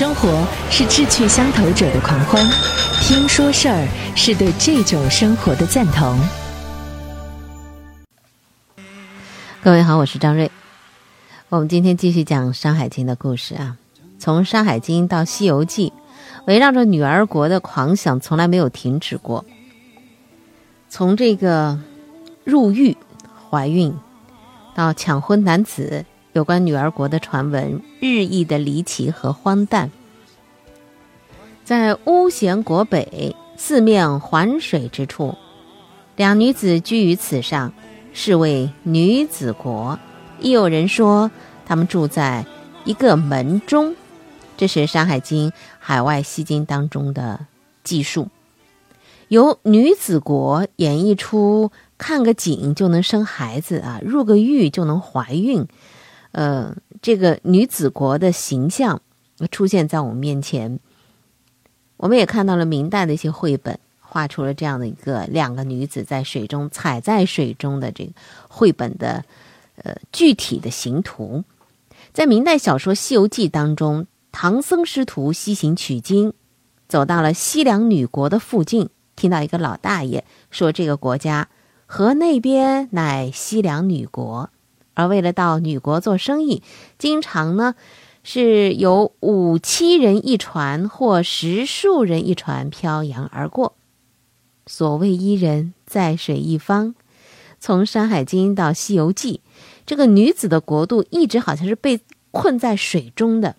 [0.00, 2.42] 生活是志趣相投者的狂欢，
[3.02, 6.18] 听说事儿是对这种生活的赞同。
[9.62, 10.50] 各位好，我是张瑞。
[11.50, 13.76] 我们今天继续讲《山海经》的故事啊，
[14.18, 15.90] 从《山海经》到《西游记》，
[16.46, 19.44] 围绕着女儿国的狂想从来没有停止过。
[20.88, 21.78] 从这个
[22.44, 22.96] 入狱、
[23.50, 23.94] 怀孕，
[24.74, 26.06] 到抢婚男子。
[26.32, 29.90] 有关女儿国的传闻日益的离奇和荒诞。
[31.64, 35.36] 在巫咸国北四面环水之处，
[36.16, 37.72] 两女子居于此上，
[38.12, 39.98] 是为女子国。
[40.40, 41.30] 亦有人说，
[41.66, 42.46] 他们住在
[42.84, 43.94] 一个门中。
[44.56, 47.46] 这是《山海经·海外西经》当中的
[47.82, 48.28] 记述，
[49.28, 55.66] 由女子国演绎出看个景就能生孩子啊，入个狱就能怀孕。
[56.32, 59.00] 呃，这个女子国的形象
[59.50, 60.78] 出现在我们面前，
[61.96, 68.12] 我们也看到了明代的一些绘本，画出了这样的一个两个女子在水中踩在水中的这个
[68.48, 69.24] 绘本的
[69.76, 71.42] 呃具体的形图。
[72.12, 76.32] 在明代小说《西游记》当中，唐僧师徒西行取经，
[76.88, 81.48] 走到了西凉女国的附近，听到一个老大爷说：“这个国家
[81.86, 84.50] 河那边乃西凉女国。”
[84.94, 86.62] 而为了到女国做生意，
[86.98, 87.74] 经常呢
[88.22, 93.76] 是有五七人一船或十数人一船漂洋而过。
[94.66, 96.94] 所谓一人在水一方，
[97.58, 99.40] 从《山海经》到《西游记》，
[99.86, 103.56] 这个女子的国度一直好像是被困在水中的。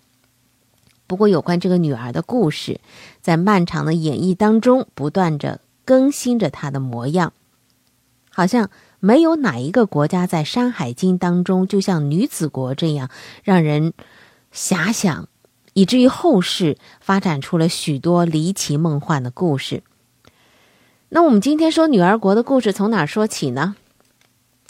[1.06, 2.80] 不过，有关这个女儿的故事，
[3.20, 7.32] 在漫长的演绎当中，不断着更新着她的模样，
[8.30, 8.70] 好像。
[9.04, 13.10] 没有哪一个国家在《山海经》当中，就像女子国这样
[13.42, 13.94] 让人
[14.54, 15.28] 遐想，
[15.72, 19.82] 以至于后世发展出了许多离奇梦幻的故事。
[21.08, 23.74] 那我们今天说女儿国的故事，从哪说起呢？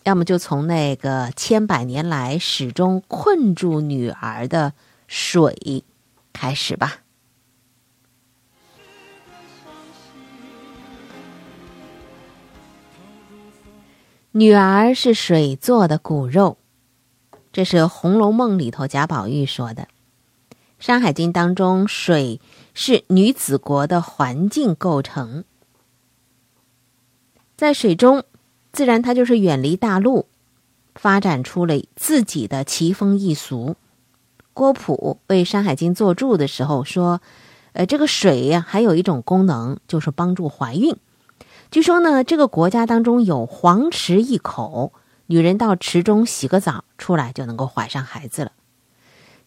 [0.05, 4.73] 要么就从那个千百年来始终困住女儿的
[5.09, 5.85] 水
[6.33, 7.02] 开始吧。
[14.35, 16.57] 女儿是水做的骨肉，
[17.53, 19.83] 这是《红楼梦》里头贾宝玉说的。
[20.79, 22.41] 《山海经》当中，水
[22.73, 25.45] 是女子国的环境构成，
[27.59, 28.25] 在水中，
[28.73, 30.25] 自然它就是远离大陆，
[30.95, 33.77] 发展出了自己的奇风异俗。
[34.55, 37.21] 郭璞为《山海经》作注的时候说
[37.75, 40.97] ：“呃，这个水呀，还有一种功能，就是帮助怀孕。”
[41.73, 44.93] 据说呢，这个国家当中有黄池一口，
[45.25, 48.53] 女人到池中洗个澡，出来就能够怀上孩子了。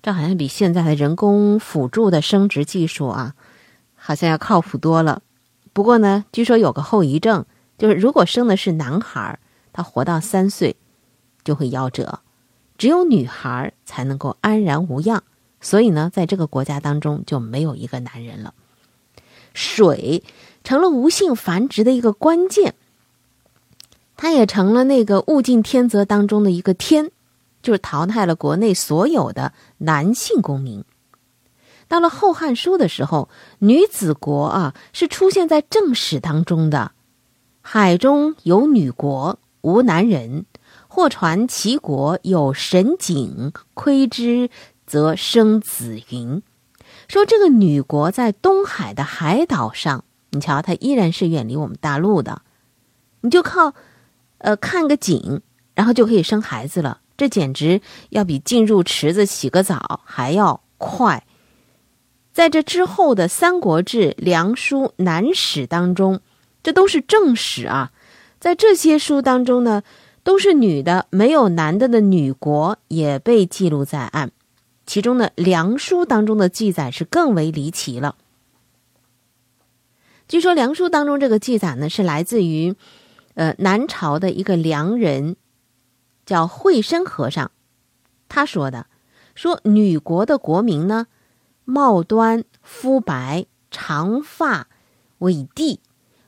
[0.02, 3.36] 这好像比现在的人工辅助的生殖技术啊，
[3.94, 5.22] 好像要靠谱多了。
[5.72, 7.46] 不过呢，据说有个后遗症，
[7.78, 9.38] 就是如果生的是男孩，
[9.72, 10.78] 他活到三岁
[11.44, 12.22] 就会夭折；
[12.76, 15.22] 只有女孩才能够安然无恙。
[15.62, 18.56] 所以呢，在这个国家当中就没有一个男人了。
[19.54, 20.24] 水。
[20.66, 22.76] 成了无性繁殖的一个关键，
[24.18, 27.12] 它也成了那个物竞天择当中的一个天，
[27.64, 30.84] 就是淘汰了国内所有的男性公民。
[31.88, 36.92] 到了《后汉书》的时候，女子国啊是出现在正史当中的，
[37.62, 40.46] 海中有女国，无男人。
[40.88, 44.50] 或传齐国有神井，窥之
[44.88, 46.42] 则生子云。
[47.10, 50.06] 说这个女国在东海的海岛上。
[50.32, 52.42] 你瞧，它依然是远离我们大陆的，
[53.22, 53.74] 你就靠，
[54.40, 55.42] 呃，看个景，
[55.74, 57.00] 然后就可以生孩子了。
[57.18, 61.26] 这简直要比进入池子洗个澡还要快。
[62.34, 66.20] 在这之后的《三国志》《梁书》《南史》当中，
[66.62, 67.94] 这都是正史啊。
[68.38, 69.84] 在这些书当中呢，
[70.22, 74.32] 都是女的，没有男的的女国也被记录在案。
[74.86, 78.18] 其中呢，《梁书》当中的记载是更为离奇了。
[80.28, 82.76] 据说《梁书》当中这个记载呢，是来自于，
[83.36, 85.36] 呃，南朝的一个梁人，
[86.26, 87.52] 叫惠生和尚，
[88.28, 88.88] 他说的，
[89.36, 91.06] 说女国的国名呢，
[91.64, 94.68] 貌端肤白，长发，
[95.20, 95.80] 尾地，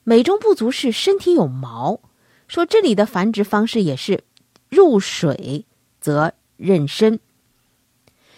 [0.03, 1.99] 美中不足是身体有毛。
[2.47, 4.23] 说这里的繁殖方式也是
[4.69, 5.65] 入水
[5.99, 7.17] 则妊娠，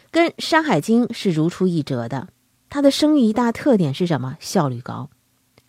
[0.09, 2.29] 跟《山海经》是如出一辙的。
[2.69, 4.37] 它的生育一大特点是什么？
[4.39, 5.09] 效率高。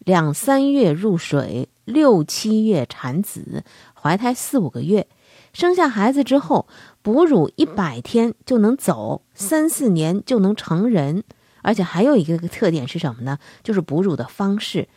[0.01, 3.65] 两三月入水，六七月产子，
[3.95, 5.07] 怀胎四五个月，
[5.53, 6.67] 生下孩子之后，
[7.03, 11.23] 哺乳一百天就能走，三四年就能成人，
[11.63, 13.39] 而且还有一个特点是什么呢？
[13.63, 14.89] 就是哺乳的方式。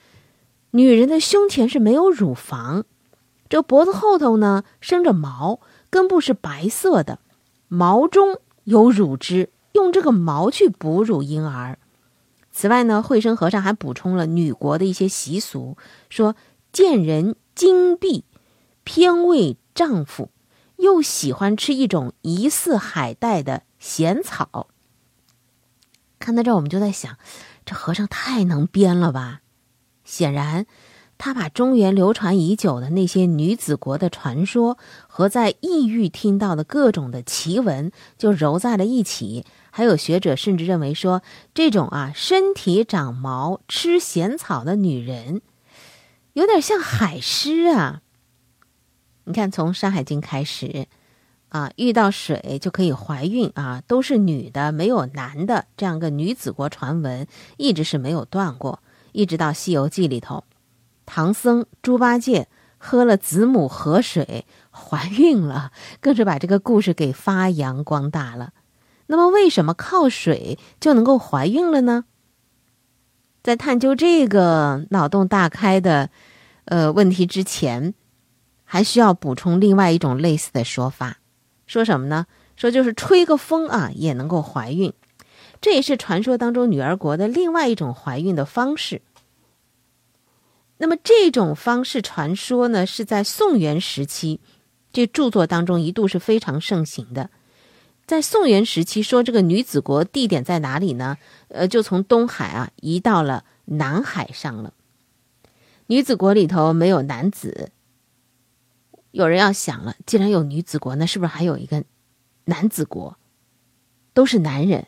[0.72, 2.86] 女人的胸前是没有乳房，
[3.50, 5.60] 这脖子后头呢生着毛，
[5.90, 7.20] 根部是白色的，
[7.68, 11.78] 毛中有乳汁，用这个毛去哺乳婴儿。
[12.54, 15.76] 此外呢，惠生和尚还补充了女国的一些习俗，
[16.10, 16.36] 说
[16.72, 18.24] 见人精辟，
[18.84, 20.30] 偏为丈夫，
[20.78, 24.68] 又喜欢吃一种疑似海带的咸草。
[26.20, 27.18] 看到这儿，我们就在想，
[27.66, 29.42] 这和尚太能编了吧？
[30.06, 30.68] 显然，
[31.26, 34.78] 他把中原流传已久的那些女子国的传说
[35.08, 39.46] 和在异域听到的各种的奇闻就揉在了一起。
[39.72, 41.22] 还有学者甚至认为说，
[41.54, 45.40] 这种啊身体长毛、吃咸草的女人，
[46.34, 48.02] 有点像海狮啊。
[49.24, 50.88] 你看，从《山海经》开始。
[51.48, 58.82] 啊，遇到水就可以怀孕啊，都是女的，没有男的，这样个女子国传闻一直是没有断过，
[59.14, 60.44] 一直到《西游记》里头，
[61.06, 62.48] 唐僧猪八戒
[62.78, 68.54] 喝了子母河水怀孕了，更是把这个故事给发扬光大了。
[69.08, 72.06] 那么，为什么靠水就能够怀孕了呢？
[73.44, 76.10] 在探究这个脑洞大开的
[76.66, 77.94] 呃问题之前，
[78.64, 81.18] 还需要补充另外一种类似的说法。
[81.68, 82.26] 说什么呢？
[82.56, 84.94] 说就是吹个风啊，也能够怀孕，
[85.60, 89.02] 这也是传说当中女儿国的另外一种怀孕的方式。
[90.78, 94.42] 那么这种方式传说呢，是在宋元时期
[94.92, 97.30] 这著作当中一度是非常盛行的。
[98.06, 101.18] 在宋元时期，说这个女子国地点在哪里呢？
[101.48, 104.74] 呃，就从东海啊移到了南海上了。
[105.88, 107.72] 女子国里头没有男子。
[109.12, 111.84] 有人要想了，既然有女子国，那是不是还有一个
[112.46, 113.18] 男子国？
[114.14, 114.88] 都是男人，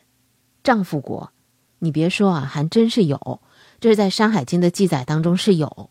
[0.62, 1.32] 丈夫国。
[1.78, 3.40] 你别说啊，还真是有。
[3.80, 5.90] 这是在《山海经》的记载当中是有。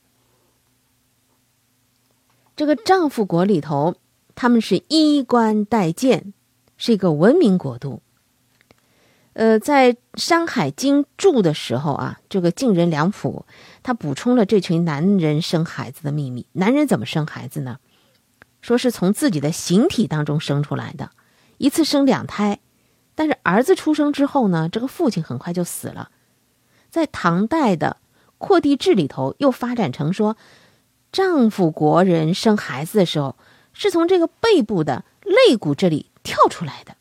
[2.56, 3.96] 这个丈夫国里头，
[4.34, 6.34] 他们是衣冠带剑，
[6.78, 8.02] 是一个文明国度。
[9.34, 13.46] 呃，在《山海经》注的时候啊，这个晋人梁甫
[13.84, 16.48] 他补充了这群男人生孩子的秘密。
[16.54, 17.80] 男人怎么生孩子呢？
[18.62, 21.12] 说是从自己的形体当中生出来的，
[21.58, 22.60] 一次生两胎，
[23.14, 26.10] 但是儿子出生之后呢，这个父亲很快就死了。
[26.96, 27.98] 在唐代的
[28.38, 30.38] 《扩地志》里头，又发展成说，
[31.12, 33.36] 丈夫国人生孩子的时候，
[33.74, 36.96] 是从这个背部的肋骨这里跳出来的。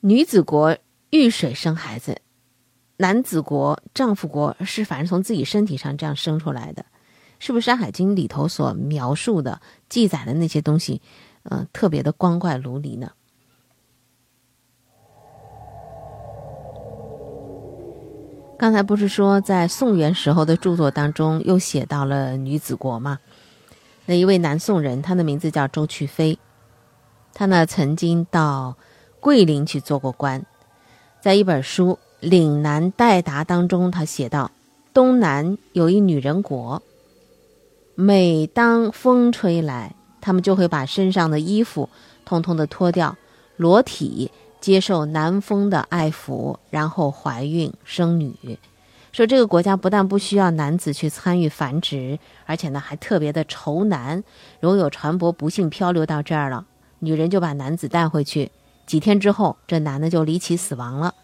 [0.00, 0.78] 女子国
[1.10, 2.22] 遇水生孩子，
[2.96, 6.86] 男子国丈夫国是反正从自己身体上这样生出来的。
[7.38, 9.60] 是不是《山海经》里头所描述的、
[9.90, 11.02] 记载的那些东西，
[11.42, 13.12] 呃，特别的光怪陆离呢？
[18.64, 23.18] 刚才不是说在宋元时候的著作当中又写到了女子国吗？
[24.06, 26.38] 那一位南宋人，他的名字叫周去飞，
[27.34, 28.74] 他呢曾经到
[29.20, 30.46] 桂林去做过官，
[31.20, 34.50] 在一本书《岭南代答》当中，他写道：
[34.94, 36.82] 东南有一女人国。
[37.94, 41.90] 每当风吹来，他们就会把身上的衣服
[42.24, 43.14] 通通的脱掉，
[43.58, 44.30] 裸体
[44.64, 48.58] 接受南风的爱抚，然后怀孕生女。
[49.12, 54.24] 说这个国家不但不需要男子去参与繁殖，而且呢还特别的愁男。
[54.60, 56.64] 如果有船舶不幸漂流到这儿了，
[57.00, 58.50] 女人就把男子带回去，
[58.86, 61.14] 几天之后，这男的就离奇死亡了。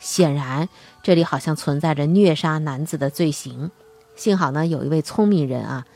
[0.00, 0.68] 显然，
[1.00, 3.70] 这里好像存在着虐杀男子的罪行。
[4.16, 5.86] 幸好呢，有一位聪明人啊。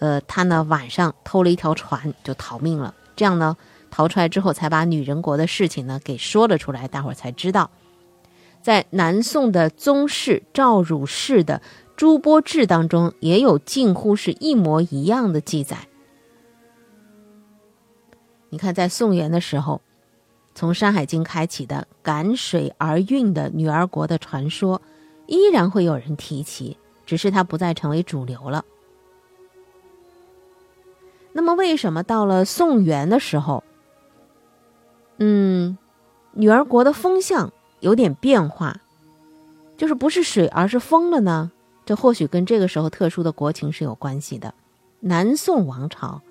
[0.00, 3.56] 呃，他呢晚上偷了一条船就逃命了，这样呢
[3.92, 7.70] 逃出来之后才把女人国的事情呢给说了出来，大伙儿才知道，
[8.62, 11.60] 在南宋的宗室赵汝氏的
[11.94, 15.76] 《朱波志》当中也有近乎是一模一样的记载。
[18.48, 19.82] 你看，在宋元的时候，
[20.54, 24.80] 从《山海经》开启的赶水而运的女儿国的传说，
[25.26, 28.64] 依然会有人提起，只是它不再成为主流了。
[31.32, 33.62] 那么，为什么到了宋元的时候，
[35.24, 35.78] 嗯，
[36.32, 38.78] 女儿国的风向有点变化，
[39.76, 41.52] 就是不是水而是风了呢？
[41.86, 44.52] 这或许跟这个时候特殊的国情是有关系的。
[44.98, 46.22] 南宋王朝，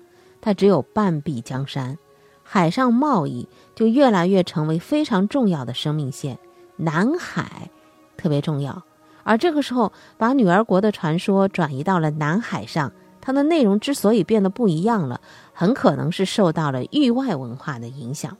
[0.42, 1.96] 它只有半壁江山，
[2.42, 6.38] 海上贸易就越来越成为非常重要的生命线，
[6.76, 7.70] 南海
[8.18, 8.82] 特别重要。
[9.24, 12.92] 而这个时候，把女儿国的传说转移到了南海上。
[13.22, 15.22] 它的内容之所以变得不一样了，
[15.54, 18.36] 很可能是受到了域外文化的影响。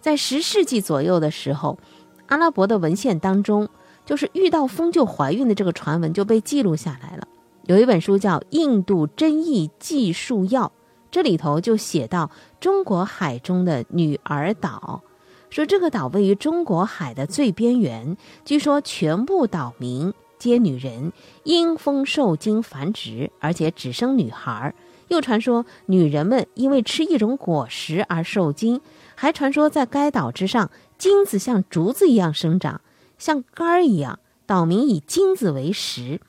[0.00, 1.78] 在十世纪左右的时候，
[2.26, 3.68] 阿拉伯的文献当中，
[4.06, 7.26] 就是遇到风就怀孕的这个传闻就被记录下来了。
[7.66, 10.66] 有一本书叫《印度真意记述要》，
[11.10, 15.02] 这里头就写到中国海中的女儿岛，
[15.50, 21.12] 说这个岛位于中国海的最边缘，据说全部岛民皆女人，
[21.44, 24.74] 因风受精繁殖，而且只生女孩。
[25.08, 28.80] 又传说女人们因为吃一种果实而受精，
[29.14, 32.80] 还传说在该岛之上，金子像竹子一样生长，
[33.18, 36.20] 像杆儿一样，岛民以金子为食。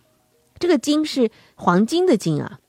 [0.58, 2.60] 这个金是黄金的金啊。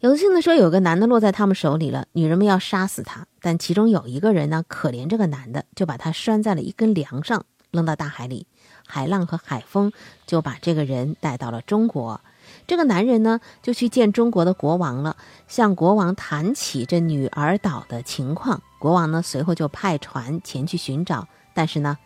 [0.00, 8.46] 有幸的说，有个男的落在他们手里了，女人们要杀死他，但其中有一个人呢，可怜这个男的，就把他拴在了一根梁上，扔到大海里。
[8.86, 9.92] 海浪和海风
[10.24, 12.20] 就把这个人带到了中国。
[12.66, 18.62] 这个男人呢，就去见中国的国王了，向国王谈起这女儿岛的情况。
[18.78, 21.98] 国王呢，随后就派船前去寻找，但是呢，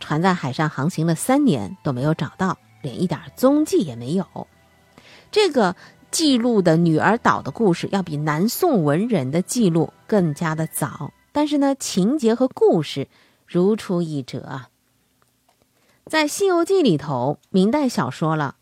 [0.00, 2.58] 船在海上航行了三年都没有找到。
[2.80, 4.46] 连一点踪迹也没有。
[5.32, 5.74] 这个
[6.12, 13.08] 记录的女儿岛的故事，要比南宋文人的记录更加的早，但是呢，情节和故事
[13.48, 14.68] 如出一辙啊。
[16.06, 18.54] 在《西游记》里头，明代小说了，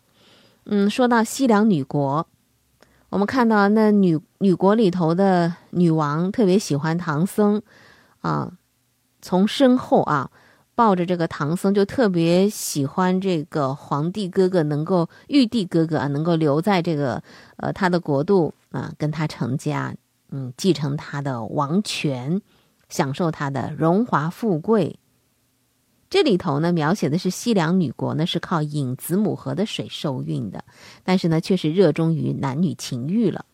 [0.69, 2.27] 嗯，说到西凉女国，
[3.09, 7.61] 我们看到那女女国里头的女王特别喜欢唐僧，
[8.21, 8.51] 啊，
[9.21, 10.29] 从身后啊。
[10.75, 17.23] 抱着这个唐僧，就特别喜欢这个皇帝哥哥，能够玉帝哥哥啊，能够留在这个
[17.55, 19.95] 呃他的国度啊，跟他成家，
[20.29, 22.39] 嗯，继承他的王权，
[22.89, 24.99] 享受他的荣华富贵。
[26.09, 30.63] 这里头呢，描写的是西凉女国呢是靠引子母河的水受孕的，
[31.03, 33.45] 但是呢，却是热衷于男女情欲了。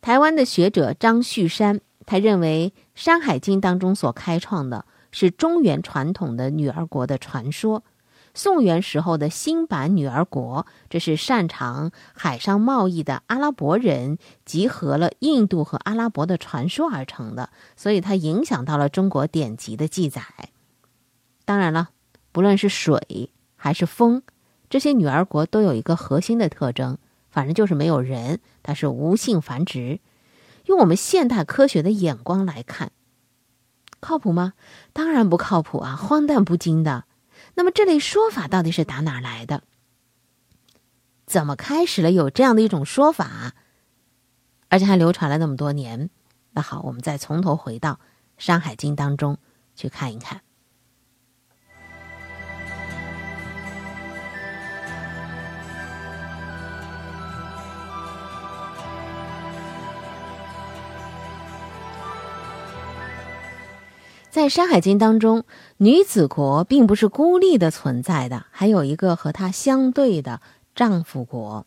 [0.00, 4.84] 台湾的学者张旭山，他认为《山海经》当中所开创的。
[5.14, 7.82] 是中原传统的女儿国的传说，
[8.32, 20.22] 宋元时候的新版女儿国，这是擅长海上贸易的阿拉伯人集合了印度和阿拉伯的传说而成的，所以它影响到了中国典籍的记载。
[21.44, 21.90] 当然了，
[22.30, 24.22] 不论是水还是风，
[24.70, 26.98] 这些女儿国都有一个核心的特征，
[27.30, 30.00] 反正就是没有人，它是无性繁殖。
[30.66, 32.92] 用我们现代科学的眼光来看。
[34.00, 34.54] 靠谱吗？
[34.92, 37.04] 当然不靠谱啊，荒诞不经的。
[37.54, 39.62] 那么这类说法到底是打哪来的？
[41.26, 43.54] 怎么开始了有这样的一种说法，
[44.68, 46.10] 而且还流传了那么多年？
[46.52, 47.94] 那好，我们再从头回到
[48.38, 49.38] 《山海经》当中
[49.74, 50.42] 去看一看。
[64.32, 65.44] 在《山海经》当中，
[65.76, 70.40] 女子国并不是孤立的存在的，还有一个和它相对的
[70.74, 71.66] 丈夫国，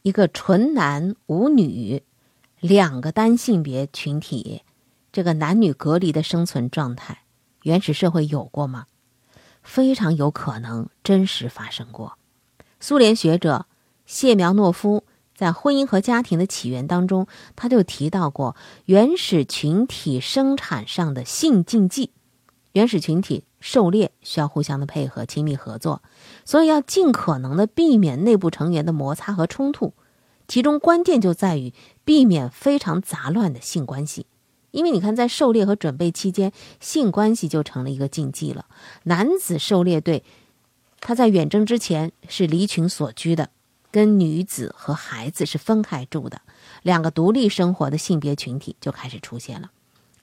[0.00, 2.02] 一个纯男无女，
[2.60, 4.62] 两个单性别群体，
[5.12, 7.24] 这个男女隔离的生存状态，
[7.64, 8.86] 原始社会有过吗？
[9.62, 12.16] 非常有可能真实发生过。
[12.80, 13.66] 苏联学者
[14.06, 15.04] 谢苗诺夫。
[15.40, 18.54] 在《婚姻和家庭的起源》当中，他就提到过
[18.84, 22.10] 原始群体生产上的性禁忌。
[22.72, 26.02] 原始群体狩猎需要互相的配合、亲密合作，
[26.44, 29.94] 所以要尽可能的避免内部成员的摩擦和冲突。
[30.46, 31.72] 其中关键就在于
[32.04, 34.26] 避免非常杂乱的性关系，
[34.72, 38.66] 因为你看，在狩猎和准备期间，性关系就成了一个禁忌了。
[39.04, 40.22] 男子狩猎队，
[41.00, 43.48] 他在远征之前是离群所居的。
[43.90, 46.42] 跟女子和孩子是分开住的，
[46.82, 49.70] 两个独立生活的性别群体就开始出现了。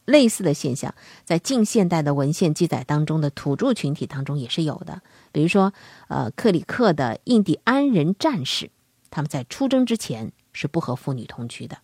[0.06, 0.96] 类似的现象
[1.26, 5.02] 在近现代的文献记载当中的土著群体当中也是有的。
[5.34, 5.74] 比如说，
[6.08, 8.72] 呃，克里克的印第安人战士，
[9.10, 11.80] 他们在出征之前是不和妇女同居的。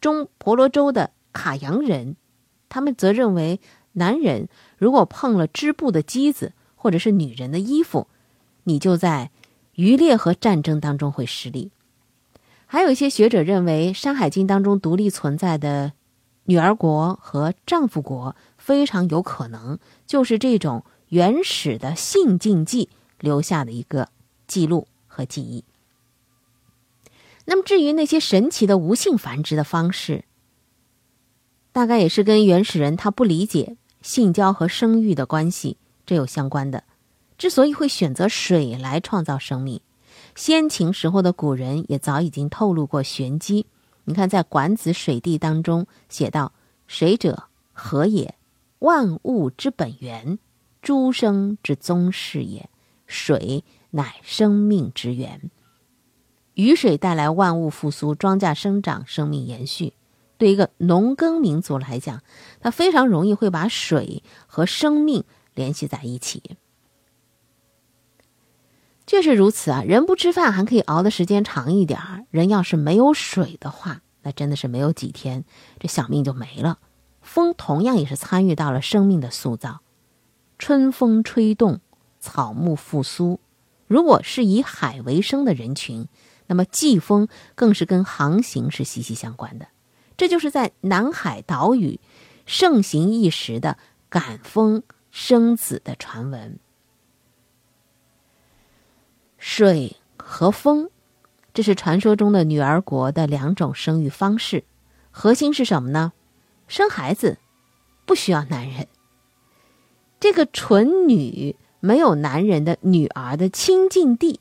[0.00, 2.16] 中婆罗洲的卡扬人，
[2.68, 3.60] 他们则认为，
[3.92, 8.08] 男人如果碰了织布的机子或者是女人的衣服，
[8.64, 9.30] 你就在。
[9.74, 11.70] 渔猎和战争当中会失利，
[12.66, 15.92] 还有一些学者认为，《山海经》当中独立存在的
[16.44, 24.08] 女儿国和丈夫国，非常有可能就是这种原始的性禁忌留下的一个
[24.46, 25.64] 记录和记忆。
[27.46, 30.24] 那么，至于那些神奇的无性繁殖的方式，
[31.72, 36.84] 大概也是跟原始人他不理解性交和生育的关系这有相关的。
[37.42, 39.80] 之所以会选择水来创造生命，
[40.36, 43.66] 先秦时候的古人也早已经透露过玄机。
[44.04, 46.52] 你看，在《管子·水地》当中写道
[46.86, 48.36] ：“水者，何也？
[48.78, 50.38] 万物之本源，
[50.82, 52.70] 诸生之宗室也。
[53.08, 55.50] 水乃生命之源，
[56.54, 59.94] 雨水带来万物复苏，庄稼生长，生命延续。
[60.38, 62.22] 对一个农耕民族来讲，
[62.60, 66.40] 他非常容易会把水和生命联系在一起。
[69.12, 75.44] 确实如此啊，人不吃饭还可以熬的时间长一点儿，人要是没有水的话，那真的是没有几天，
[75.78, 76.78] 这小命就没了。
[77.20, 79.80] 风同样也是参与到了生命的塑造，
[80.58, 81.80] 春风吹动。
[82.20, 83.38] 草木复苏，
[83.86, 86.08] 如果是以海为生的人群，
[86.46, 89.66] 那么季风更是跟航行是息息相关的。
[90.16, 92.00] 这就是在南海岛屿
[92.46, 93.76] 盛行一时的
[94.08, 96.58] 赶风生子的传闻。
[99.44, 100.88] 水和风，
[101.52, 104.62] 这是传说中的女儿国的两种生育方式，
[105.10, 106.12] 核心是什么呢？
[106.68, 107.38] 生孩子
[108.06, 108.86] 不需要男人，
[110.20, 111.56] 这个纯女。
[111.80, 114.38] 没有男人的女儿的亲近地，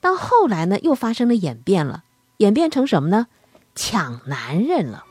[0.00, 2.02] 到后来呢，又发生了演变了，
[2.38, 3.28] 演变成什么呢？
[3.76, 5.04] 抢男人了。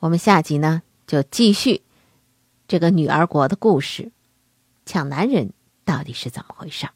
[0.00, 1.82] 我们下集呢，就继续
[2.68, 4.12] 这个女儿国的故事，
[4.86, 5.52] 抢男人
[5.84, 6.86] 到底是怎么回事？